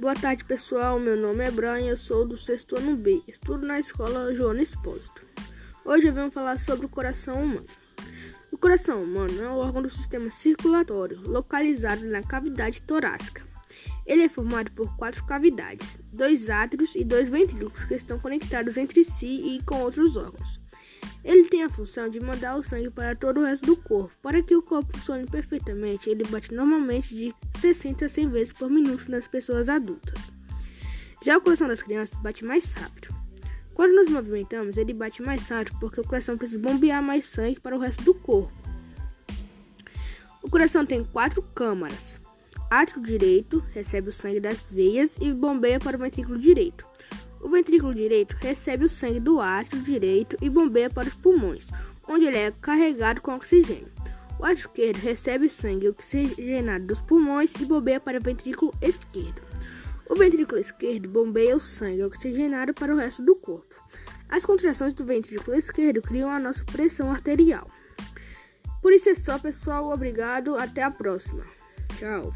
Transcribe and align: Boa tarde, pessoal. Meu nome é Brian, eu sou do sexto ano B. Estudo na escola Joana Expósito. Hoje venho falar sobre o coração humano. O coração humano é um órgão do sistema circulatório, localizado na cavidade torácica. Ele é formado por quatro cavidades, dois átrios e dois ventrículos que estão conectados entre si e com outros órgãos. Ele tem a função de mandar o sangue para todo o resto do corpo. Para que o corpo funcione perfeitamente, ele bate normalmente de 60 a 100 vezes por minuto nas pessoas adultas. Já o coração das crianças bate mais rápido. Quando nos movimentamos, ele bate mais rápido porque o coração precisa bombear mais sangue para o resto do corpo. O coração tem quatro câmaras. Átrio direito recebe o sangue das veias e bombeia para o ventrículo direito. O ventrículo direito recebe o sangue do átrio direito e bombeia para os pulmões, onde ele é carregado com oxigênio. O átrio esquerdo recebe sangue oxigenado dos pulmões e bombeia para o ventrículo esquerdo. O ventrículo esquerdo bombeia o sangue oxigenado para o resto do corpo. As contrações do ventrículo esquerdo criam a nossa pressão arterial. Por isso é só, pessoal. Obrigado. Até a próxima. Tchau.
Boa 0.00 0.14
tarde, 0.14 0.44
pessoal. 0.44 0.96
Meu 1.00 1.16
nome 1.16 1.44
é 1.44 1.50
Brian, 1.50 1.80
eu 1.80 1.96
sou 1.96 2.24
do 2.24 2.36
sexto 2.36 2.76
ano 2.76 2.94
B. 2.94 3.20
Estudo 3.26 3.66
na 3.66 3.80
escola 3.80 4.32
Joana 4.32 4.62
Expósito. 4.62 5.22
Hoje 5.84 6.08
venho 6.12 6.30
falar 6.30 6.60
sobre 6.60 6.86
o 6.86 6.88
coração 6.88 7.42
humano. 7.42 7.66
O 8.52 8.56
coração 8.56 9.02
humano 9.02 9.42
é 9.42 9.48
um 9.48 9.56
órgão 9.56 9.82
do 9.82 9.90
sistema 9.90 10.30
circulatório, 10.30 11.20
localizado 11.26 12.06
na 12.06 12.22
cavidade 12.22 12.80
torácica. 12.82 13.42
Ele 14.06 14.22
é 14.22 14.28
formado 14.28 14.70
por 14.70 14.96
quatro 14.96 15.24
cavidades, 15.26 15.98
dois 16.12 16.48
átrios 16.48 16.94
e 16.94 17.02
dois 17.02 17.28
ventrículos 17.28 17.82
que 17.82 17.94
estão 17.94 18.20
conectados 18.20 18.76
entre 18.76 19.02
si 19.02 19.56
e 19.56 19.62
com 19.64 19.80
outros 19.82 20.16
órgãos. 20.16 20.60
Ele 21.28 21.44
tem 21.44 21.62
a 21.62 21.68
função 21.68 22.08
de 22.08 22.18
mandar 22.18 22.56
o 22.56 22.62
sangue 22.62 22.88
para 22.88 23.14
todo 23.14 23.40
o 23.40 23.44
resto 23.44 23.66
do 23.66 23.76
corpo. 23.76 24.16
Para 24.22 24.42
que 24.42 24.56
o 24.56 24.62
corpo 24.62 24.96
funcione 24.96 25.26
perfeitamente, 25.26 26.08
ele 26.08 26.24
bate 26.24 26.54
normalmente 26.54 27.14
de 27.14 27.34
60 27.58 28.06
a 28.06 28.08
100 28.08 28.30
vezes 28.30 28.52
por 28.54 28.70
minuto 28.70 29.10
nas 29.10 29.28
pessoas 29.28 29.68
adultas. 29.68 30.18
Já 31.22 31.36
o 31.36 31.40
coração 31.42 31.68
das 31.68 31.82
crianças 31.82 32.18
bate 32.22 32.46
mais 32.46 32.72
rápido. 32.72 33.14
Quando 33.74 33.94
nos 33.94 34.08
movimentamos, 34.08 34.78
ele 34.78 34.94
bate 34.94 35.20
mais 35.20 35.46
rápido 35.50 35.78
porque 35.78 36.00
o 36.00 36.04
coração 36.04 36.38
precisa 36.38 36.60
bombear 36.60 37.02
mais 37.02 37.26
sangue 37.26 37.60
para 37.60 37.76
o 37.76 37.78
resto 37.78 38.02
do 38.04 38.14
corpo. 38.14 38.54
O 40.42 40.48
coração 40.48 40.86
tem 40.86 41.04
quatro 41.04 41.42
câmaras. 41.42 42.18
Átrio 42.70 43.02
direito 43.02 43.62
recebe 43.74 44.08
o 44.08 44.14
sangue 44.14 44.40
das 44.40 44.70
veias 44.70 45.18
e 45.20 45.30
bombeia 45.30 45.78
para 45.78 45.94
o 45.94 46.00
ventrículo 46.00 46.38
direito. 46.38 46.86
O 47.40 47.48
ventrículo 47.48 47.94
direito 47.94 48.36
recebe 48.40 48.84
o 48.84 48.88
sangue 48.88 49.20
do 49.20 49.40
átrio 49.40 49.82
direito 49.82 50.36
e 50.42 50.50
bombeia 50.50 50.90
para 50.90 51.08
os 51.08 51.14
pulmões, 51.14 51.68
onde 52.08 52.24
ele 52.24 52.36
é 52.36 52.52
carregado 52.60 53.20
com 53.20 53.34
oxigênio. 53.34 53.92
O 54.38 54.44
átrio 54.44 54.60
esquerdo 54.60 54.98
recebe 54.98 55.48
sangue 55.48 55.88
oxigenado 55.88 56.86
dos 56.86 57.00
pulmões 57.00 57.52
e 57.60 57.64
bombeia 57.64 58.00
para 58.00 58.18
o 58.18 58.22
ventrículo 58.22 58.72
esquerdo. 58.80 59.42
O 60.08 60.14
ventrículo 60.14 60.60
esquerdo 60.60 61.08
bombeia 61.08 61.56
o 61.56 61.60
sangue 61.60 62.02
oxigenado 62.02 62.72
para 62.72 62.94
o 62.94 62.96
resto 62.96 63.22
do 63.22 63.36
corpo. 63.36 63.74
As 64.28 64.44
contrações 64.44 64.94
do 64.94 65.04
ventrículo 65.04 65.56
esquerdo 65.56 66.02
criam 66.02 66.30
a 66.30 66.38
nossa 66.38 66.64
pressão 66.64 67.10
arterial. 67.10 67.68
Por 68.80 68.92
isso 68.92 69.08
é 69.08 69.14
só, 69.14 69.38
pessoal. 69.38 69.90
Obrigado. 69.90 70.56
Até 70.56 70.82
a 70.82 70.90
próxima. 70.90 71.44
Tchau. 71.98 72.32